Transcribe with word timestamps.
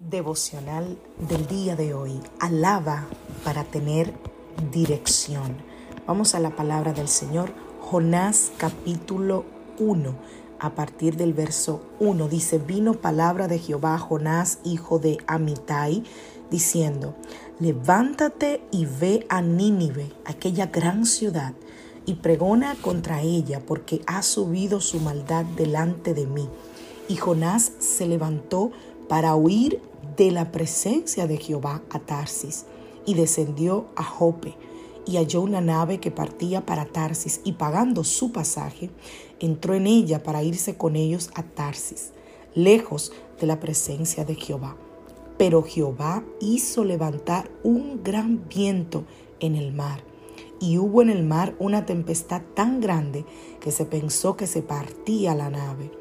Devocional 0.00 0.98
del 1.28 1.46
día 1.46 1.76
de 1.76 1.94
hoy. 1.94 2.20
Alaba 2.38 3.06
para 3.44 3.64
tener 3.64 4.12
dirección. 4.70 5.56
Vamos 6.06 6.34
a 6.34 6.40
la 6.40 6.50
palabra 6.50 6.92
del 6.92 7.08
Señor. 7.08 7.52
Jonás 7.80 8.52
capítulo 8.58 9.44
1. 9.78 10.14
A 10.58 10.74
partir 10.74 11.16
del 11.16 11.32
verso 11.32 11.82
1 12.00 12.28
dice, 12.28 12.58
vino 12.58 12.94
palabra 12.94 13.48
de 13.48 13.58
Jehová 13.58 13.94
a 13.94 13.98
Jonás, 13.98 14.58
hijo 14.64 14.98
de 14.98 15.18
Amitai, 15.26 16.04
diciendo, 16.50 17.14
levántate 17.58 18.62
y 18.70 18.86
ve 18.86 19.26
a 19.28 19.42
Nínive, 19.42 20.12
aquella 20.24 20.66
gran 20.66 21.04
ciudad, 21.04 21.52
y 22.06 22.14
pregona 22.14 22.74
contra 22.80 23.20
ella, 23.20 23.60
porque 23.66 24.00
ha 24.06 24.22
subido 24.22 24.80
su 24.80 25.00
maldad 25.00 25.44
delante 25.44 26.14
de 26.14 26.26
mí. 26.26 26.48
Y 27.08 27.16
Jonás 27.16 27.72
se 27.78 28.06
levantó 28.06 28.72
para 29.08 29.34
huir 29.34 29.80
de 30.16 30.30
la 30.30 30.50
presencia 30.52 31.26
de 31.26 31.36
Jehová 31.36 31.82
a 31.90 31.98
Tarsis 31.98 32.66
y 33.04 33.14
descendió 33.14 33.86
a 33.96 34.02
Jope 34.02 34.56
y 35.06 35.16
halló 35.16 35.42
una 35.42 35.60
nave 35.60 36.00
que 36.00 36.10
partía 36.10 36.66
para 36.66 36.86
Tarsis 36.86 37.40
y 37.44 37.52
pagando 37.52 38.02
su 38.02 38.32
pasaje, 38.32 38.90
entró 39.38 39.74
en 39.74 39.86
ella 39.86 40.22
para 40.22 40.42
irse 40.42 40.76
con 40.76 40.96
ellos 40.96 41.30
a 41.34 41.44
Tarsis, 41.44 42.12
lejos 42.54 43.12
de 43.40 43.46
la 43.46 43.60
presencia 43.60 44.24
de 44.24 44.34
Jehová. 44.34 44.76
Pero 45.38 45.62
Jehová 45.62 46.24
hizo 46.40 46.84
levantar 46.84 47.50
un 47.62 48.02
gran 48.02 48.48
viento 48.48 49.04
en 49.38 49.54
el 49.54 49.72
mar, 49.72 50.02
y 50.58 50.78
hubo 50.78 51.02
en 51.02 51.10
el 51.10 51.22
mar 51.22 51.54
una 51.58 51.86
tempestad 51.86 52.42
tan 52.54 52.80
grande 52.80 53.24
que 53.60 53.70
se 53.70 53.84
pensó 53.84 54.36
que 54.36 54.46
se 54.46 54.62
partía 54.62 55.34
la 55.34 55.50
nave, 55.50 55.92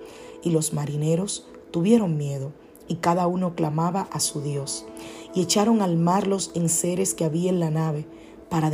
y 0.41 0.49
los 0.49 0.73
marineros 0.73 1.47
tuvieron 1.71 2.17
miedo 2.17 2.53
y 2.87 2.95
cada 2.95 3.27
uno 3.27 3.55
clamaba 3.55 4.07
a 4.11 4.19
su 4.19 4.41
Dios. 4.41 4.85
Y 5.33 5.41
echaron 5.41 5.81
al 5.81 5.97
mar 5.97 6.27
los 6.27 6.51
enseres 6.55 7.13
que 7.13 7.25
había 7.25 7.49
en 7.49 7.59
la 7.59 7.71
nave 7.71 8.05
para, 8.49 8.69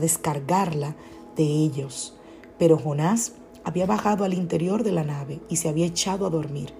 descargarla 0.00 0.96
de 1.36 1.44
ellos. 1.44 2.14
Pero 2.58 2.78
Jonás 2.78 3.32
había 3.64 3.86
bajado 3.86 4.24
al 4.24 4.34
interior 4.34 4.82
de 4.82 4.92
la 4.92 5.04
nave 5.04 5.40
y 5.48 5.56
se 5.56 5.68
había 5.68 5.86
echado 5.86 6.26
a 6.26 6.30
dormir. 6.30 6.72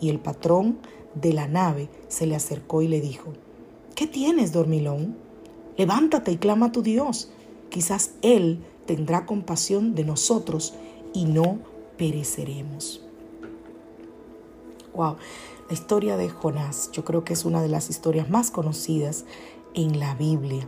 Y 0.00 0.10
el 0.10 0.20
patrón 0.20 0.78
de 1.14 1.32
la 1.32 1.48
nave 1.48 1.88
se 2.08 2.26
le 2.26 2.36
acercó 2.36 2.82
y 2.82 2.88
le 2.88 3.00
dijo, 3.00 3.32
¿qué 3.94 4.06
tienes, 4.06 4.52
dormilón? 4.52 5.16
Levántate 5.76 6.32
y 6.32 6.36
clama 6.36 6.66
a 6.66 6.72
tu 6.72 6.82
Dios. 6.82 7.30
Quizás 7.70 8.12
Él 8.22 8.64
tendrá 8.86 9.26
compasión 9.26 9.94
de 9.94 10.04
nosotros 10.04 10.74
y 11.12 11.24
no 11.24 11.58
pereceremos. 11.96 13.02
Wow, 14.94 15.16
la 15.68 15.74
historia 15.74 16.16
de 16.16 16.30
Jonás, 16.30 16.90
yo 16.92 17.04
creo 17.04 17.24
que 17.24 17.34
es 17.34 17.44
una 17.44 17.60
de 17.60 17.68
las 17.68 17.90
historias 17.90 18.30
más 18.30 18.50
conocidas 18.50 19.24
en 19.74 20.00
la 20.00 20.14
Biblia. 20.14 20.66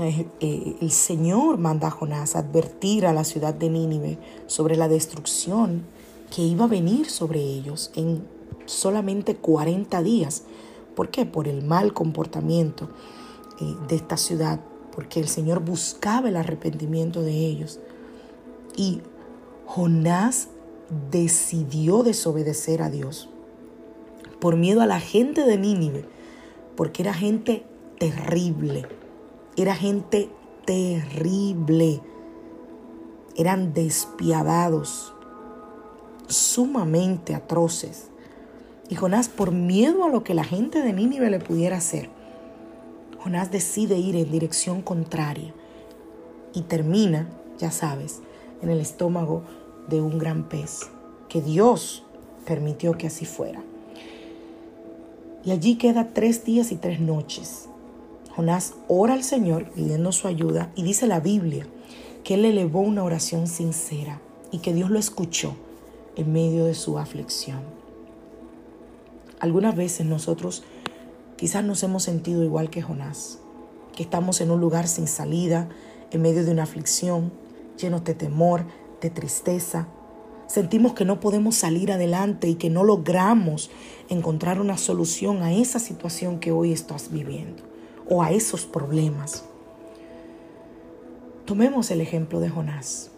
Eh, 0.00 0.26
eh, 0.40 0.76
el 0.80 0.90
Señor 0.90 1.58
manda 1.58 1.88
a 1.88 1.90
Jonás 1.92 2.34
a 2.34 2.40
advertir 2.40 3.06
a 3.06 3.12
la 3.12 3.22
ciudad 3.22 3.54
de 3.54 3.70
Nínive 3.70 4.18
sobre 4.48 4.76
la 4.76 4.88
destrucción 4.88 5.84
que 6.34 6.42
iba 6.42 6.64
a 6.64 6.68
venir 6.68 7.08
sobre 7.08 7.40
ellos 7.40 7.92
en 7.94 8.26
solamente 8.66 9.36
40 9.36 10.02
días. 10.02 10.42
¿Por 10.96 11.10
qué? 11.10 11.26
Por 11.26 11.46
el 11.46 11.62
mal 11.62 11.92
comportamiento 11.92 12.88
eh, 13.60 13.76
de 13.86 13.94
esta 13.94 14.16
ciudad, 14.16 14.58
porque 14.92 15.20
el 15.20 15.28
Señor 15.28 15.60
buscaba 15.60 16.28
el 16.28 16.36
arrepentimiento 16.36 17.22
de 17.22 17.32
ellos. 17.32 17.78
Y 18.76 19.02
Jonás 19.66 20.48
decidió 21.10 22.02
desobedecer 22.02 22.82
a 22.82 22.90
Dios 22.90 23.28
por 24.44 24.56
miedo 24.56 24.82
a 24.82 24.86
la 24.86 25.00
gente 25.00 25.44
de 25.44 25.56
Nínive, 25.56 26.04
porque 26.76 27.00
era 27.02 27.14
gente 27.14 27.64
terrible, 27.98 28.86
era 29.56 29.74
gente 29.74 30.28
terrible, 30.66 32.02
eran 33.36 33.72
despiadados, 33.72 35.14
sumamente 36.26 37.34
atroces. 37.34 38.10
Y 38.90 38.96
Jonás, 38.96 39.30
por 39.30 39.50
miedo 39.50 40.04
a 40.04 40.10
lo 40.10 40.24
que 40.24 40.34
la 40.34 40.44
gente 40.44 40.82
de 40.82 40.92
Nínive 40.92 41.30
le 41.30 41.40
pudiera 41.40 41.78
hacer, 41.78 42.10
Jonás 43.22 43.50
decide 43.50 43.96
ir 43.96 44.14
en 44.14 44.30
dirección 44.30 44.82
contraria 44.82 45.54
y 46.52 46.60
termina, 46.62 47.30
ya 47.56 47.70
sabes, 47.70 48.20
en 48.60 48.68
el 48.68 48.80
estómago 48.80 49.42
de 49.88 50.00
un 50.00 50.18
gran 50.18 50.48
pez, 50.48 50.90
que 51.28 51.40
Dios 51.40 52.04
permitió 52.44 52.92
que 52.92 53.06
así 53.06 53.24
fuera. 53.24 53.62
Y 55.44 55.50
allí 55.50 55.76
queda 55.76 56.08
tres 56.14 56.44
días 56.44 56.72
y 56.72 56.76
tres 56.76 57.00
noches. 57.00 57.68
Jonás 58.34 58.74
ora 58.88 59.14
al 59.14 59.22
Señor 59.22 59.70
pidiendo 59.70 60.10
su 60.12 60.26
ayuda 60.26 60.72
y 60.74 60.82
dice 60.82 61.06
la 61.06 61.20
Biblia 61.20 61.66
que 62.24 62.34
él 62.34 62.44
elevó 62.44 62.80
una 62.80 63.04
oración 63.04 63.46
sincera 63.46 64.20
y 64.50 64.58
que 64.58 64.72
Dios 64.72 64.90
lo 64.90 64.98
escuchó 64.98 65.54
en 66.16 66.32
medio 66.32 66.64
de 66.64 66.74
su 66.74 66.98
aflicción. 66.98 67.60
Algunas 69.38 69.76
veces 69.76 70.06
nosotros 70.06 70.64
quizás 71.36 71.64
nos 71.64 71.82
hemos 71.82 72.02
sentido 72.02 72.42
igual 72.42 72.70
que 72.70 72.82
Jonás, 72.82 73.38
que 73.94 74.02
estamos 74.02 74.40
en 74.40 74.50
un 74.50 74.60
lugar 74.60 74.88
sin 74.88 75.06
salida, 75.06 75.68
en 76.10 76.22
medio 76.22 76.44
de 76.44 76.52
una 76.52 76.62
aflicción, 76.62 77.32
llenos 77.76 78.04
de 78.04 78.14
temor, 78.14 78.64
de 79.04 79.10
tristeza. 79.10 79.86
Sentimos 80.46 80.94
que 80.94 81.04
no 81.04 81.20
podemos 81.20 81.56
salir 81.56 81.92
adelante 81.92 82.48
y 82.48 82.54
que 82.54 82.70
no 82.70 82.84
logramos 82.84 83.70
encontrar 84.08 84.60
una 84.62 84.78
solución 84.78 85.42
a 85.42 85.52
esa 85.52 85.78
situación 85.78 86.40
que 86.40 86.52
hoy 86.52 86.72
estás 86.72 87.12
viviendo 87.12 87.62
o 88.08 88.22
a 88.22 88.30
esos 88.30 88.64
problemas. 88.64 89.44
Tomemos 91.44 91.90
el 91.90 92.00
ejemplo 92.00 92.40
de 92.40 92.48
Jonás 92.48 93.10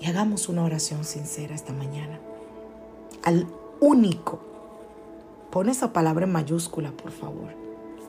y 0.00 0.06
hagamos 0.06 0.48
una 0.48 0.64
oración 0.64 1.04
sincera 1.04 1.54
esta 1.54 1.74
mañana. 1.74 2.18
Al 3.22 3.46
único, 3.80 4.40
pon 5.50 5.68
esa 5.68 5.92
palabra 5.92 6.24
en 6.24 6.32
mayúscula, 6.32 6.90
por 6.92 7.10
favor, 7.10 7.54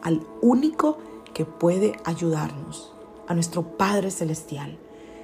al 0.03 0.25
único 0.41 0.99
que 1.33 1.43
puede 1.43 1.97
ayudarnos, 2.05 2.93
a 3.27 3.33
nuestro 3.33 3.75
Padre 3.75 4.09
Celestial, 4.09 4.77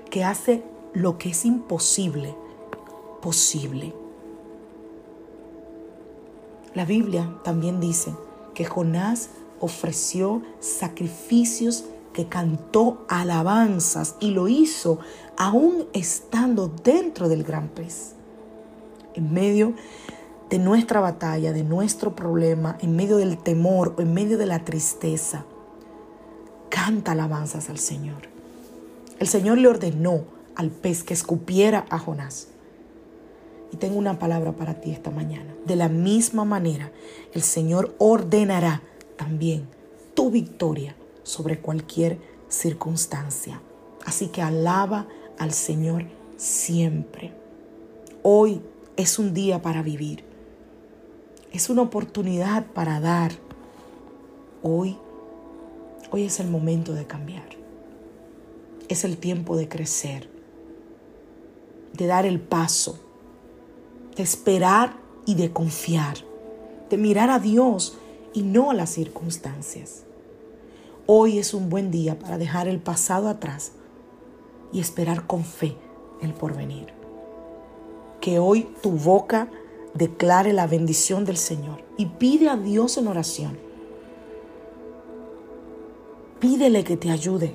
que 0.10 0.26
hace 0.26 0.64
lo 0.94 1.18
que 1.18 1.30
es 1.30 1.46
imposible 1.46 2.36
posible. 3.22 3.94
La 6.74 6.86
Biblia 6.86 7.38
también 7.44 7.80
dice 7.80 8.14
que 8.54 8.66
Jonás 8.66 9.30
ofreció 9.60 10.42
sacrificios 10.60 11.86
que 12.14 12.28
cantó 12.28 13.06
alabanzas 13.08 14.16
y 14.20 14.32
lo 14.32 14.48
hizo 14.48 15.00
aún 15.38 15.86
estando 15.94 16.68
dentro 16.68 17.30
del 17.30 17.44
gran 17.44 17.70
pez. 17.70 18.16
En 19.14 19.34
medio 19.34 19.74
de 20.50 20.60
nuestra 20.60 21.00
batalla, 21.00 21.54
de 21.54 21.64
nuestro 21.64 22.16
problema, 22.16 22.78
en 22.82 22.96
medio 22.96 23.18
del 23.18 23.38
temor 23.38 23.96
o 23.98 24.02
en 24.02 24.14
medio 24.14 24.38
de 24.38 24.46
la 24.46 24.66
tristeza, 24.66 25.46
canta 26.70 27.12
alabanzas 27.12 27.70
al 27.70 27.78
Señor. 27.78 28.30
El 29.20 29.28
Señor 29.28 29.58
le 29.58 29.68
ordenó 29.68 30.24
al 30.62 30.70
pez 30.70 31.04
que 31.04 31.16
escupiera 31.16 31.88
a 31.90 31.98
Jonás. 31.98 32.50
Y 33.74 33.78
tengo 33.78 33.98
una 33.98 34.20
palabra 34.20 34.52
para 34.52 34.80
ti 34.80 34.92
esta 34.92 35.10
mañana. 35.10 35.56
De 35.66 35.76
la 35.76 35.90
misma 35.90 36.46
manera, 36.46 36.92
el 37.34 37.42
Señor 37.42 37.96
ordenará 37.98 38.84
también 39.18 39.68
tu 40.14 40.30
victoria 40.30 40.96
sobre 41.24 41.60
cualquier 41.60 42.20
circunstancia. 42.48 43.60
Así 44.06 44.28
que 44.28 44.44
alaba 44.44 45.08
al 45.40 45.52
Señor 45.52 46.06
siempre. 46.38 47.34
Hoy 48.22 48.62
es 48.98 49.18
un 49.18 49.34
día 49.34 49.64
para 49.64 49.82
vivir. 49.82 50.24
Es 51.52 51.72
una 51.72 51.82
oportunidad 51.82 52.68
para 52.68 53.00
dar. 53.00 53.32
Hoy, 54.62 54.96
hoy 56.12 56.26
es 56.26 56.40
el 56.40 56.52
momento 56.52 56.94
de 56.94 57.08
cambiar. 57.08 57.50
Es 58.90 59.06
el 59.06 59.18
tiempo 59.18 59.58
de 59.58 59.68
crecer 59.68 60.31
de 61.94 62.08
dar 62.08 62.26
el 62.26 62.40
paso, 62.40 63.00
de 64.16 64.24
esperar 64.24 64.98
y 65.26 65.36
de 65.36 65.52
confiar, 65.52 66.18
de 66.90 66.98
mirar 66.98 67.30
a 67.30 67.40
Dios 67.40 67.98
y 68.34 68.44
no 68.44 68.72
a 68.72 68.74
las 68.74 68.90
circunstancias. 68.92 70.04
Hoy 71.06 71.40
es 71.40 71.54
un 71.54 71.70
buen 71.70 71.92
día 71.92 72.18
para 72.20 72.38
dejar 72.38 72.68
el 72.68 72.80
pasado 72.80 73.28
atrás 73.28 73.74
y 74.72 74.80
esperar 74.80 75.28
con 75.28 75.44
fe 75.44 75.76
el 76.22 76.34
porvenir. 76.34 76.94
Que 78.22 78.40
hoy 78.40 78.70
tu 78.82 78.92
boca 78.92 79.50
declare 79.94 80.54
la 80.54 80.68
bendición 80.68 81.26
del 81.26 81.38
Señor 81.38 81.84
y 81.98 82.06
pide 82.06 82.50
a 82.50 82.56
Dios 82.56 82.98
en 82.98 83.08
oración. 83.08 83.58
Pídele 86.40 86.84
que 86.84 86.98
te 86.98 87.12
ayude. 87.12 87.54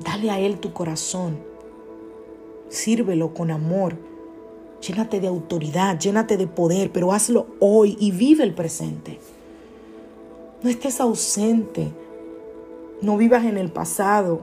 Dale 0.00 0.30
a 0.30 0.40
Él 0.40 0.58
tu 0.58 0.72
corazón. 0.72 1.38
Sírvelo 2.68 3.34
con 3.34 3.50
amor. 3.50 3.96
Llénate 4.86 5.20
de 5.20 5.28
autoridad, 5.28 5.98
llénate 5.98 6.36
de 6.36 6.46
poder, 6.46 6.92
pero 6.92 7.12
hazlo 7.12 7.46
hoy 7.60 7.96
y 7.98 8.10
vive 8.10 8.44
el 8.44 8.54
presente. 8.54 9.18
No 10.62 10.70
estés 10.70 11.00
ausente. 11.00 11.92
No 13.02 13.16
vivas 13.16 13.44
en 13.44 13.58
el 13.58 13.70
pasado 13.70 14.40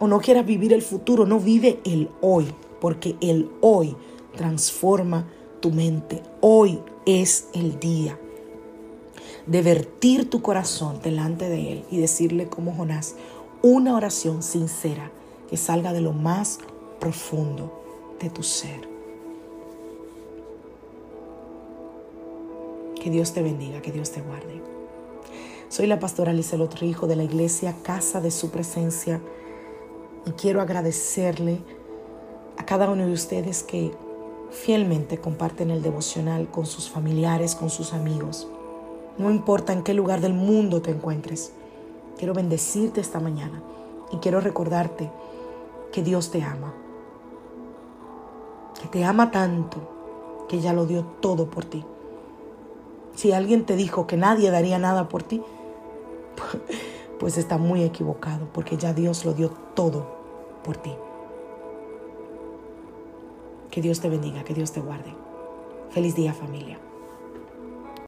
o 0.00 0.08
no 0.08 0.20
quieras 0.20 0.44
vivir 0.44 0.72
el 0.72 0.82
futuro. 0.82 1.26
No 1.26 1.38
vive 1.38 1.80
el 1.84 2.10
hoy, 2.20 2.46
porque 2.80 3.16
el 3.20 3.50
hoy 3.60 3.96
transforma 4.36 5.28
tu 5.60 5.70
mente. 5.70 6.22
Hoy 6.40 6.80
es 7.06 7.48
el 7.54 7.78
día 7.78 8.18
de 9.46 9.62
vertir 9.62 10.30
tu 10.30 10.42
corazón 10.42 11.00
delante 11.02 11.48
de 11.48 11.72
Él 11.72 11.84
y 11.90 11.98
decirle 11.98 12.48
como 12.48 12.74
Jonás 12.74 13.16
una 13.62 13.94
oración 13.94 14.42
sincera 14.42 15.10
que 15.48 15.56
salga 15.56 15.92
de 15.92 16.00
lo 16.00 16.12
más 16.12 16.58
profundo 17.02 17.82
de 18.20 18.30
tu 18.30 18.44
ser. 18.44 18.88
Que 22.94 23.10
Dios 23.10 23.32
te 23.32 23.42
bendiga, 23.42 23.82
que 23.82 23.90
Dios 23.90 24.12
te 24.12 24.20
guarde. 24.20 24.62
Soy 25.68 25.88
la 25.88 25.98
pastora 25.98 26.32
Lizelot 26.32 26.72
Rijo 26.78 27.08
de 27.08 27.16
la 27.16 27.24
iglesia 27.24 27.74
Casa 27.82 28.20
de 28.20 28.30
Su 28.30 28.52
Presencia 28.52 29.20
y 30.26 30.30
quiero 30.30 30.60
agradecerle 30.60 31.58
a 32.56 32.64
cada 32.64 32.88
uno 32.88 33.04
de 33.04 33.12
ustedes 33.12 33.64
que 33.64 33.90
fielmente 34.52 35.18
comparten 35.18 35.72
el 35.72 35.82
devocional 35.82 36.52
con 36.52 36.66
sus 36.66 36.88
familiares, 36.88 37.56
con 37.56 37.68
sus 37.68 37.94
amigos. 37.94 38.46
No 39.18 39.32
importa 39.32 39.72
en 39.72 39.82
qué 39.82 39.92
lugar 39.92 40.20
del 40.20 40.34
mundo 40.34 40.80
te 40.82 40.92
encuentres. 40.92 41.50
Quiero 42.16 42.32
bendecirte 42.32 43.00
esta 43.00 43.18
mañana 43.18 43.60
y 44.12 44.18
quiero 44.18 44.40
recordarte 44.40 45.10
que 45.90 46.04
Dios 46.04 46.30
te 46.30 46.44
ama. 46.44 46.72
Que 48.82 48.88
te 48.88 49.04
ama 49.04 49.30
tanto 49.30 49.78
que 50.48 50.60
ya 50.60 50.72
lo 50.72 50.84
dio 50.84 51.04
todo 51.20 51.48
por 51.48 51.64
ti. 51.64 51.84
Si 53.14 53.32
alguien 53.32 53.64
te 53.64 53.76
dijo 53.76 54.06
que 54.06 54.16
nadie 54.16 54.50
daría 54.50 54.78
nada 54.78 55.08
por 55.08 55.22
ti, 55.22 55.42
pues 57.20 57.38
está 57.38 57.58
muy 57.58 57.84
equivocado 57.84 58.48
porque 58.52 58.76
ya 58.76 58.92
Dios 58.92 59.24
lo 59.24 59.32
dio 59.32 59.50
todo 59.74 60.06
por 60.64 60.76
ti. 60.76 60.92
Que 63.70 63.80
Dios 63.80 64.00
te 64.00 64.08
bendiga, 64.08 64.44
que 64.44 64.52
Dios 64.52 64.72
te 64.72 64.80
guarde. 64.80 65.14
Feliz 65.90 66.14
día 66.14 66.34
familia. 66.34 66.78